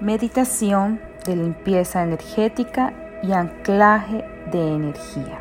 Meditación 0.00 1.00
de 1.24 1.36
limpieza 1.36 2.02
energética 2.02 2.92
y 3.22 3.32
anclaje 3.32 4.26
de 4.52 4.74
energía. 4.74 5.40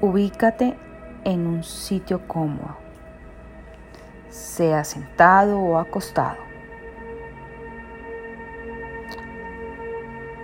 Ubícate 0.00 0.76
en 1.22 1.46
un 1.46 1.62
sitio 1.62 2.26
cómodo, 2.26 2.76
sea 4.30 4.82
sentado 4.82 5.60
o 5.60 5.78
acostado. 5.78 6.38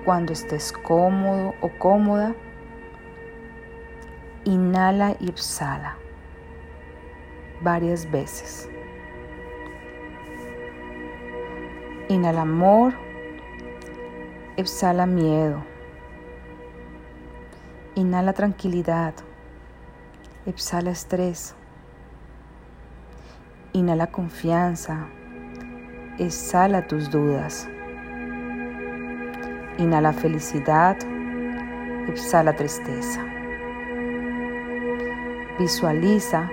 Cuando 0.04 0.32
estés 0.32 0.70
cómodo 0.70 1.56
o 1.60 1.70
cómoda, 1.70 2.36
inhala 4.44 5.16
y 5.18 5.28
exhala 5.28 5.96
varias 7.60 8.08
veces. 8.08 8.68
Inhala 12.10 12.42
amor, 12.42 12.92
exhala 14.56 15.06
miedo. 15.06 15.62
Inhala 17.94 18.32
tranquilidad, 18.32 19.14
exhala 20.44 20.90
estrés. 20.90 21.54
Inhala 23.72 24.08
confianza, 24.08 25.06
exhala 26.18 26.84
tus 26.88 27.08
dudas. 27.12 27.68
Inhala 29.78 30.12
felicidad, 30.12 30.96
exhala 32.08 32.56
tristeza. 32.56 33.24
Visualiza 35.60 36.50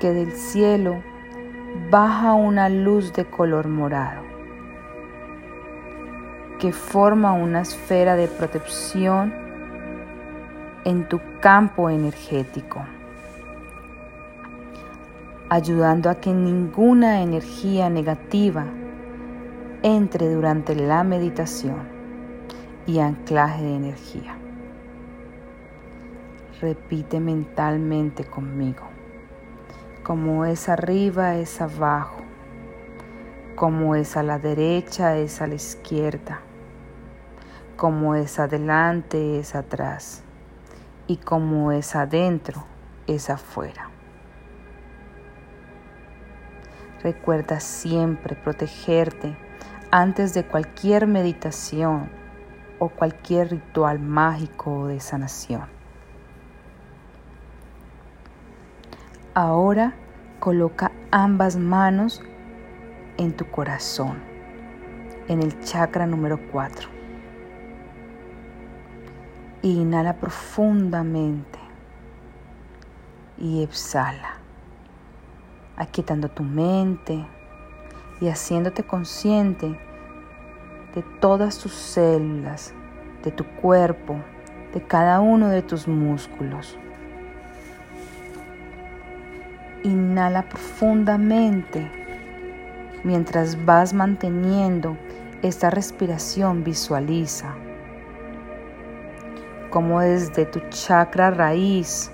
que 0.00 0.12
del 0.12 0.32
cielo 0.32 1.04
baja 1.88 2.34
una 2.34 2.68
luz 2.68 3.12
de 3.12 3.24
color 3.24 3.68
morado 3.68 4.22
que 6.58 6.72
forma 6.72 7.32
una 7.32 7.60
esfera 7.60 8.16
de 8.16 8.26
protección 8.26 9.32
en 10.84 11.08
tu 11.08 11.20
campo 11.40 11.88
energético, 11.88 12.84
ayudando 15.48 16.10
a 16.10 16.16
que 16.16 16.32
ninguna 16.32 17.22
energía 17.22 17.88
negativa 17.88 18.66
entre 19.82 20.28
durante 20.28 20.74
la 20.74 21.04
meditación 21.04 21.88
y 22.86 22.98
anclaje 22.98 23.62
de 23.62 23.76
energía. 23.76 24.36
Repite 26.60 27.20
mentalmente 27.20 28.24
conmigo 28.24 28.89
como 30.10 30.44
es 30.44 30.68
arriba 30.68 31.36
es 31.36 31.60
abajo, 31.60 32.16
como 33.54 33.94
es 33.94 34.16
a 34.16 34.24
la 34.24 34.40
derecha 34.40 35.16
es 35.16 35.40
a 35.40 35.46
la 35.46 35.54
izquierda, 35.54 36.40
como 37.76 38.16
es 38.16 38.40
adelante 38.40 39.38
es 39.38 39.54
atrás 39.54 40.24
y 41.06 41.18
como 41.18 41.70
es 41.70 41.94
adentro 41.94 42.64
es 43.06 43.30
afuera. 43.30 43.88
Recuerda 47.04 47.60
siempre 47.60 48.34
protegerte 48.34 49.36
antes 49.92 50.34
de 50.34 50.44
cualquier 50.44 51.06
meditación 51.06 52.10
o 52.80 52.88
cualquier 52.88 53.52
ritual 53.52 54.00
mágico 54.00 54.88
de 54.88 54.98
sanación. 54.98 55.68
Ahora 59.34 59.94
coloca 60.40 60.90
ambas 61.10 61.56
manos 61.56 62.22
en 63.18 63.36
tu 63.36 63.44
corazón, 63.50 64.18
en 65.28 65.42
el 65.42 65.60
chakra 65.60 66.06
número 66.06 66.40
4. 66.50 66.88
Inhala 69.62 70.16
profundamente 70.16 71.58
y 73.36 73.62
exhala, 73.62 74.38
aquietando 75.76 76.30
tu 76.30 76.42
mente 76.42 77.26
y 78.22 78.28
haciéndote 78.28 78.82
consciente 78.82 79.78
de 80.94 81.02
todas 81.20 81.58
tus 81.58 81.72
células, 81.72 82.72
de 83.22 83.30
tu 83.30 83.44
cuerpo, 83.44 84.16
de 84.72 84.82
cada 84.82 85.20
uno 85.20 85.50
de 85.50 85.60
tus 85.60 85.86
músculos. 85.86 86.78
Inhala 89.82 90.48
profundamente. 90.48 91.90
Mientras 93.04 93.64
vas 93.64 93.94
manteniendo 93.94 94.96
esta 95.42 95.70
respiración, 95.70 96.64
visualiza 96.64 97.54
como 99.70 100.00
desde 100.00 100.46
tu 100.46 100.60
chakra 100.68 101.30
raíz, 101.30 102.10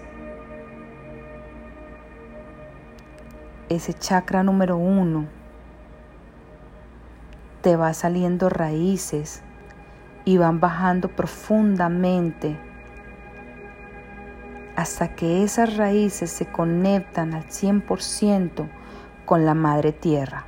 ese 3.68 3.94
chakra 3.94 4.42
número 4.42 4.76
uno, 4.76 5.26
te 7.62 7.76
va 7.76 7.92
saliendo 7.94 8.48
raíces 8.48 9.42
y 10.24 10.36
van 10.36 10.60
bajando 10.60 11.08
profundamente 11.08 12.56
hasta 14.76 15.16
que 15.16 15.42
esas 15.42 15.76
raíces 15.76 16.30
se 16.30 16.46
conectan 16.46 17.32
al 17.32 17.46
100% 17.46 18.68
con 19.24 19.46
la 19.46 19.54
madre 19.54 19.92
tierra. 19.92 20.44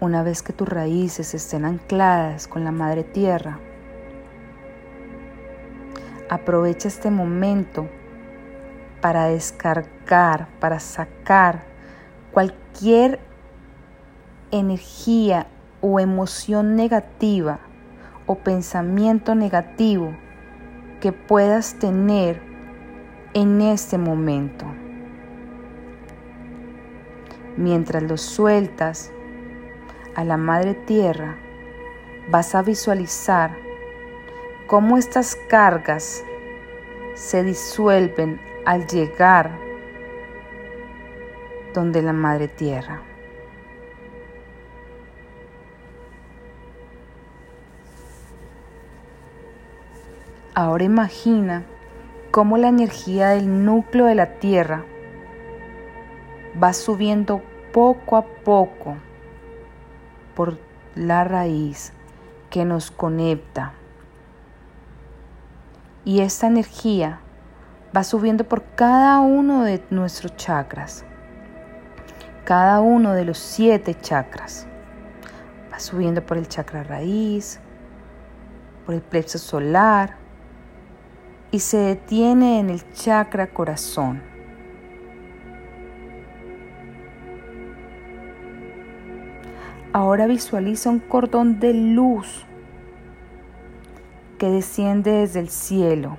Una 0.00 0.22
vez 0.22 0.42
que 0.42 0.54
tus 0.54 0.68
raíces 0.68 1.34
estén 1.34 1.66
ancladas 1.66 2.48
con 2.48 2.64
la 2.64 2.72
madre 2.72 3.04
tierra, 3.04 3.60
aprovecha 6.30 6.88
este 6.88 7.10
momento 7.10 7.88
para 9.02 9.26
descargar, 9.26 10.48
para 10.58 10.80
sacar 10.80 11.64
cualquier 12.32 13.20
energía 14.50 15.46
o 15.82 16.00
emoción 16.00 16.76
negativa 16.76 17.60
o 18.26 18.36
pensamiento 18.36 19.34
negativo 19.34 20.14
que 21.00 21.12
puedas 21.12 21.74
tener 21.74 22.40
en 23.34 23.60
este 23.60 23.98
momento. 23.98 24.64
Mientras 27.56 28.02
lo 28.02 28.16
sueltas 28.16 29.12
a 30.14 30.24
la 30.24 30.36
Madre 30.36 30.74
Tierra, 30.74 31.36
vas 32.30 32.54
a 32.54 32.62
visualizar 32.62 33.56
cómo 34.66 34.96
estas 34.96 35.36
cargas 35.48 36.24
se 37.14 37.42
disuelven 37.42 38.40
al 38.64 38.86
llegar 38.86 39.50
donde 41.74 42.02
la 42.02 42.12
Madre 42.12 42.48
Tierra. 42.48 43.02
Ahora 50.56 50.84
imagina 50.84 51.64
cómo 52.30 52.58
la 52.58 52.68
energía 52.68 53.30
del 53.30 53.64
núcleo 53.64 54.06
de 54.06 54.14
la 54.14 54.38
Tierra 54.38 54.84
va 56.62 56.72
subiendo 56.72 57.42
poco 57.72 58.16
a 58.16 58.22
poco 58.22 58.96
por 60.36 60.56
la 60.94 61.24
raíz 61.24 61.92
que 62.50 62.64
nos 62.64 62.92
conecta. 62.92 63.72
Y 66.04 66.20
esta 66.20 66.46
energía 66.46 67.18
va 67.96 68.04
subiendo 68.04 68.44
por 68.44 68.62
cada 68.76 69.18
uno 69.18 69.64
de 69.64 69.84
nuestros 69.90 70.36
chakras, 70.36 71.04
cada 72.44 72.80
uno 72.80 73.12
de 73.12 73.24
los 73.24 73.38
siete 73.38 73.96
chakras. 73.96 74.68
Va 75.72 75.80
subiendo 75.80 76.24
por 76.24 76.38
el 76.38 76.46
chakra 76.46 76.84
raíz, 76.84 77.58
por 78.86 78.94
el 78.94 79.02
plexo 79.02 79.38
solar, 79.38 80.22
y 81.54 81.60
se 81.60 81.76
detiene 81.76 82.58
en 82.58 82.68
el 82.68 82.82
chakra 82.94 83.46
corazón. 83.46 84.20
Ahora 89.92 90.26
visualiza 90.26 90.90
un 90.90 90.98
cordón 90.98 91.60
de 91.60 91.72
luz 91.72 92.44
que 94.36 94.50
desciende 94.50 95.12
desde 95.12 95.38
el 95.38 95.48
cielo 95.48 96.18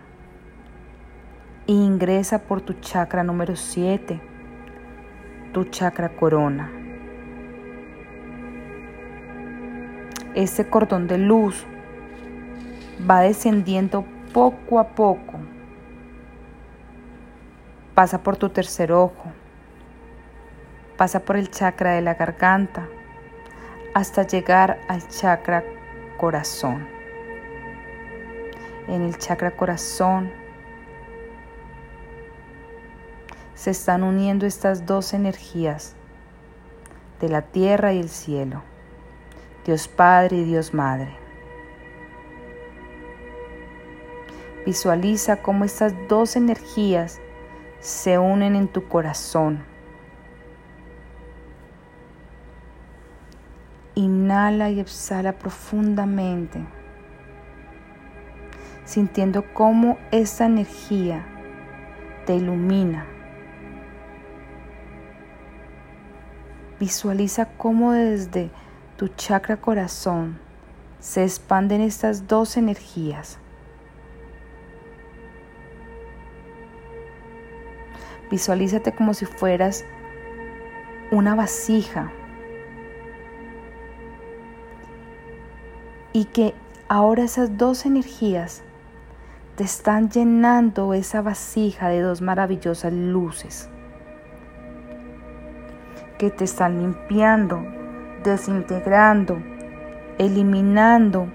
e 1.68 1.74
ingresa 1.74 2.44
por 2.44 2.62
tu 2.62 2.72
chakra 2.72 3.22
número 3.22 3.58
7, 3.58 4.22
tu 5.52 5.66
chakra 5.66 6.16
corona. 6.16 6.72
Ese 10.34 10.70
cordón 10.70 11.08
de 11.08 11.18
luz 11.18 11.66
va 13.06 13.20
descendiendo 13.20 14.06
poco 14.36 14.80
a 14.80 14.90
poco. 14.90 15.40
Pasa 17.94 18.22
por 18.22 18.36
tu 18.36 18.50
tercer 18.50 18.92
ojo, 18.92 19.32
Pasa 20.98 21.22
por 21.22 21.38
el 21.38 21.50
chakra 21.52 21.94
de 21.94 22.02
la 22.02 22.16
garganta 22.16 22.88
hasta 23.94 24.24
llegar 24.24 24.80
al 24.90 25.08
chakra 25.08 25.64
corazón. 26.18 26.86
En 28.90 29.02
el 29.04 29.18
chakra 29.18 29.52
corazón 29.52 30.32
se 33.54 33.72
están 33.72 34.04
uniendo 34.04 34.46
estas 34.46 34.86
dos 34.86 35.14
energías 35.14 35.96
de 37.22 37.30
la 37.30 37.42
tierra 37.42 37.94
y 37.94 38.00
el 38.00 38.10
cielo, 38.10 38.64
Dios 39.66 39.88
Padre 39.88 40.38
y 40.38 40.44
Dios 40.44 40.74
Madre. 40.74 41.25
Visualiza 44.66 45.44
cómo 45.44 45.64
estas 45.64 45.94
dos 46.10 46.36
energías 46.36 47.22
se 47.80 48.18
unen 48.18 48.56
en 48.56 48.68
tu 48.68 48.88
corazón. 48.88 49.64
Inhala 53.94 54.72
y 54.72 54.80
exhala 54.80 55.34
profundamente, 55.34 56.66
sintiendo 58.86 59.54
cómo 59.54 60.00
esta 60.10 60.48
energía 60.48 61.24
te 62.26 62.36
ilumina. 62.36 63.06
Visualiza 66.80 67.46
cómo 67.56 67.92
desde 67.92 68.50
tu 68.98 69.10
chakra 69.10 69.58
corazón 69.58 70.40
se 71.00 71.24
expanden 71.24 71.82
estas 71.82 72.28
dos 72.28 72.58
energías 72.58 73.38
Visualízate 78.30 78.94
como 78.94 79.14
si 79.14 79.26
fueras 79.26 79.86
una 81.12 81.36
vasija 81.36 82.12
y 86.14 86.26
que 86.26 86.54
ahora 86.88 87.24
esas 87.24 87.58
dos 87.58 87.86
energías 87.86 88.64
te 89.56 89.64
están 89.64 90.10
llenando 90.10 90.94
esa 90.94 91.22
vasija 91.22 91.90
de 91.90 92.02
dos 92.02 92.22
maravillosas 92.22 92.92
luces 92.92 93.70
que 96.18 96.30
te 96.30 96.46
están 96.46 96.80
limpiando, 96.80 97.64
desintegrando, 98.24 99.42
eliminando 100.18 101.28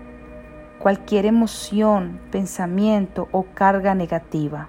cualquier 0.79 1.27
emoción, 1.27 2.19
pensamiento 2.31 3.29
o 3.33 3.45
carga 3.55 3.95
negativa. 3.95 4.69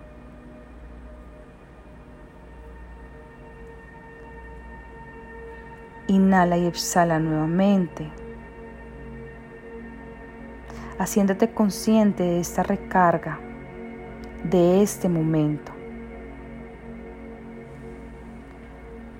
Inhala 6.12 6.58
y 6.58 6.66
exhala 6.66 7.20
nuevamente, 7.20 8.06
haciéndote 11.00 11.54
consciente 11.54 12.24
de 12.24 12.42
esta 12.42 12.64
recarga, 12.64 13.40
de 14.44 14.82
este 14.82 15.08
momento. 15.08 15.72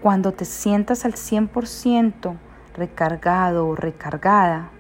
Cuando 0.02 0.34
te 0.34 0.44
sientas 0.44 1.06
al 1.06 1.14
100% 1.14 2.36
recargado 2.74 3.70
o 3.70 3.76
recargada, 3.78 4.72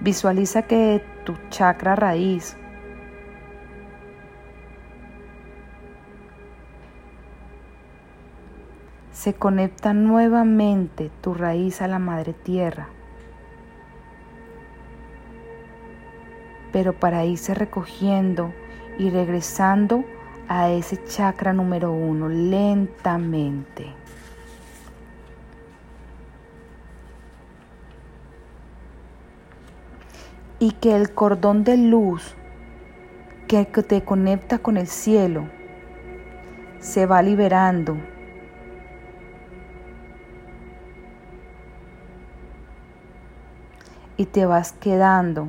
visualiza 0.00 0.62
que 0.62 1.04
tu 1.24 1.36
chakra 1.50 1.94
raíz 1.94 2.56
se 9.16 9.32
conecta 9.32 9.94
nuevamente 9.94 11.10
tu 11.22 11.32
raíz 11.32 11.80
a 11.80 11.88
la 11.88 11.98
madre 11.98 12.34
tierra. 12.34 12.88
Pero 16.70 16.92
para 16.92 17.24
irse 17.24 17.54
recogiendo 17.54 18.52
y 18.98 19.08
regresando 19.08 20.04
a 20.48 20.68
ese 20.68 21.02
chakra 21.02 21.54
número 21.54 21.92
uno 21.92 22.28
lentamente. 22.28 23.86
Y 30.58 30.72
que 30.72 30.94
el 30.94 31.14
cordón 31.14 31.64
de 31.64 31.78
luz 31.78 32.34
que 33.48 33.64
te 33.64 34.04
conecta 34.04 34.58
con 34.58 34.76
el 34.76 34.88
cielo 34.88 35.48
se 36.80 37.06
va 37.06 37.22
liberando 37.22 37.96
y 44.16 44.26
te 44.26 44.46
vas 44.46 44.72
quedando 44.72 45.48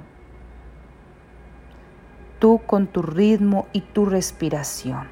tú 2.39 2.61
con 2.65 2.87
tu 2.87 3.01
ritmo 3.01 3.67
y 3.73 3.81
tu 3.81 4.05
respiración. 4.05 5.07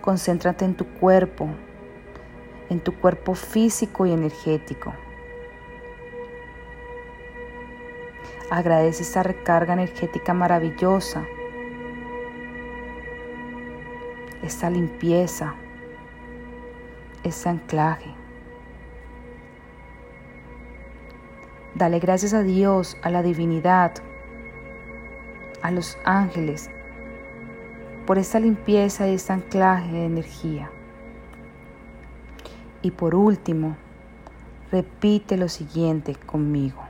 Concéntrate 0.00 0.64
en 0.64 0.74
tu 0.74 0.86
cuerpo, 0.86 1.48
en 2.68 2.80
tu 2.80 2.98
cuerpo 2.98 3.34
físico 3.34 4.06
y 4.06 4.12
energético. 4.12 4.94
Agradece 8.50 9.02
esta 9.02 9.22
recarga 9.22 9.74
energética 9.74 10.34
maravillosa, 10.34 11.24
esta 14.42 14.70
limpieza 14.70 15.54
ese 17.22 17.48
anclaje. 17.48 18.14
Dale 21.74 21.98
gracias 21.98 22.34
a 22.34 22.42
Dios, 22.42 22.96
a 23.02 23.10
la 23.10 23.22
divinidad, 23.22 23.92
a 25.62 25.70
los 25.70 25.96
ángeles, 26.04 26.70
por 28.06 28.18
esta 28.18 28.40
limpieza 28.40 29.08
y 29.08 29.14
este 29.14 29.32
anclaje 29.32 29.92
de 29.92 30.04
energía. 30.04 30.70
Y 32.82 32.90
por 32.90 33.14
último, 33.14 33.76
repite 34.72 35.36
lo 35.36 35.48
siguiente 35.48 36.14
conmigo. 36.14 36.82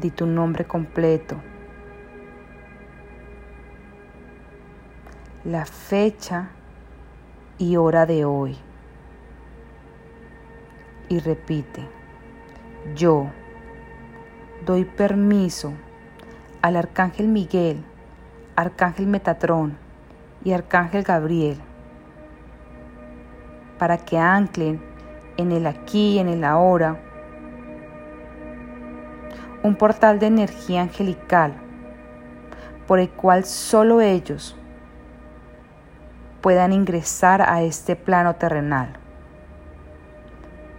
Di 0.00 0.10
tu 0.10 0.26
nombre 0.26 0.64
completo. 0.64 1.36
La 5.44 5.64
fecha 5.64 6.50
y 7.62 7.76
hora 7.76 8.06
de 8.06 8.24
hoy. 8.24 8.56
Y 11.08 11.20
repite, 11.20 11.86
yo 12.96 13.30
doy 14.66 14.84
permiso 14.84 15.72
al 16.60 16.76
Arcángel 16.76 17.28
Miguel, 17.28 17.84
Arcángel 18.56 19.06
Metatrón 19.06 19.78
y 20.44 20.52
Arcángel 20.52 21.04
Gabriel 21.04 21.58
para 23.78 23.96
que 23.98 24.18
anclen 24.18 24.82
en 25.36 25.52
el 25.52 25.68
aquí 25.68 26.14
y 26.14 26.18
en 26.18 26.28
el 26.28 26.42
ahora 26.42 27.00
un 29.62 29.76
portal 29.76 30.18
de 30.18 30.26
energía 30.26 30.82
angelical 30.82 31.54
por 32.88 32.98
el 32.98 33.10
cual 33.10 33.44
solo 33.44 34.00
ellos 34.00 34.56
puedan 36.42 36.72
ingresar 36.72 37.40
a 37.40 37.62
este 37.62 37.96
plano 37.96 38.34
terrenal. 38.34 38.94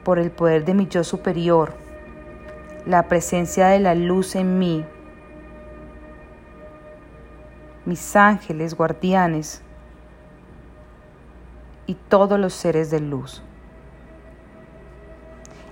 Por 0.03 0.20
el 0.20 0.29
poder 0.29 0.65
de 0.65 0.74
mi 0.74 0.88
yo 0.88 1.03
superior, 1.03 1.74
la 2.86 3.08
presencia 3.08 3.67
de 3.67 3.79
la 3.79 3.96
luz 3.96 4.36
en 4.36 4.60
mí, 4.60 4.86
mis 7.86 8.15
ángeles 8.15 8.75
guardianes 8.75 9.62
y 11.86 11.96
todos 11.96 12.38
los 12.38 12.53
seres 12.53 12.91
de 12.91 13.00
luz. 13.00 13.41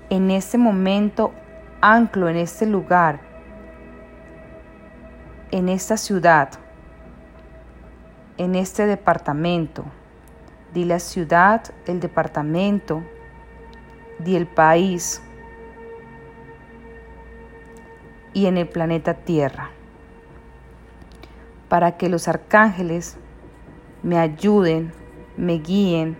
En 0.09 0.31
este 0.31 0.57
momento 0.57 1.33
anclo 1.81 2.29
en 2.29 2.37
este 2.37 2.65
lugar, 2.65 3.19
en 5.51 5.67
esta 5.67 5.97
ciudad, 5.97 6.60
en 8.41 8.55
este 8.55 8.87
departamento. 8.87 9.85
Di 10.73 10.83
la 10.83 10.97
ciudad, 10.97 11.63
el 11.85 11.99
departamento, 11.99 13.03
di 14.17 14.35
el 14.35 14.47
país 14.47 15.21
y 18.33 18.47
en 18.47 18.57
el 18.57 18.67
planeta 18.67 19.13
Tierra. 19.13 19.69
Para 21.69 21.97
que 21.97 22.09
los 22.09 22.27
arcángeles 22.27 23.15
me 24.01 24.17
ayuden, 24.17 24.91
me 25.37 25.59
guíen, 25.59 26.17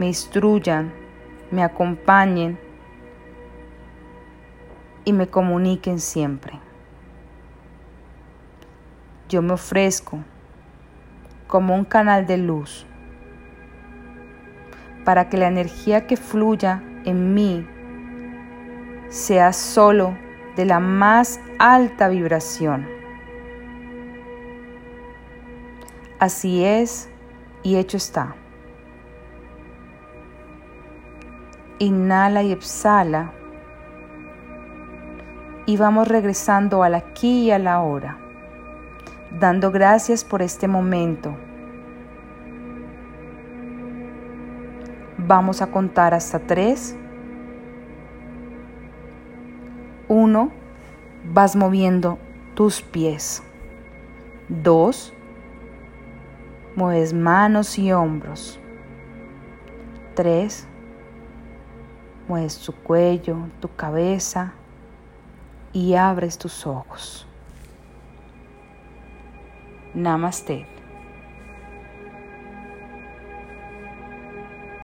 me 0.00 0.08
instruyan, 0.08 0.92
me 1.52 1.62
acompañen 1.62 2.58
y 5.04 5.12
me 5.12 5.28
comuniquen 5.28 6.00
siempre. 6.00 6.58
yo 9.28 9.40
me 9.42 9.52
ofrezco 9.52 10.24
como 11.48 11.74
un 11.74 11.84
canal 11.84 12.26
de 12.26 12.36
luz 12.36 12.86
para 15.04 15.28
que 15.28 15.38
la 15.38 15.48
energía 15.48 16.06
que 16.06 16.16
fluya 16.16 16.82
en 17.04 17.34
mí 17.34 17.66
sea 19.08 19.52
solo 19.52 20.16
de 20.54 20.66
la 20.66 20.80
más 20.80 21.40
alta 21.58 22.08
vibración. 22.08 22.86
Así 26.18 26.64
es 26.64 27.08
y 27.62 27.76
hecho 27.76 27.96
está. 27.96 28.34
Inhala 31.78 32.42
y 32.42 32.52
exhala. 32.52 33.32
Y 35.64 35.76
vamos 35.76 36.08
regresando 36.08 36.82
al 36.82 36.94
aquí 36.94 37.44
y 37.44 37.50
a 37.50 37.58
la 37.58 37.80
hora, 37.80 38.18
dando 39.30 39.70
gracias 39.70 40.24
por 40.24 40.42
este 40.42 40.68
momento. 40.68 41.36
Vamos 45.18 45.60
a 45.60 45.66
contar 45.66 46.14
hasta 46.14 46.38
tres. 46.38 46.96
Uno, 50.08 50.50
vas 51.24 51.54
moviendo 51.54 52.18
tus 52.54 52.80
pies. 52.80 53.42
Dos, 54.48 55.12
mueves 56.76 57.12
manos 57.12 57.78
y 57.78 57.92
hombros. 57.92 58.58
Tres, 60.14 60.66
mueves 62.26 62.58
tu 62.60 62.72
cuello, 62.72 63.36
tu 63.60 63.68
cabeza 63.76 64.54
y 65.72 65.94
abres 65.94 66.38
tus 66.38 66.66
ojos. 66.66 67.27
Namastê. 69.94 70.64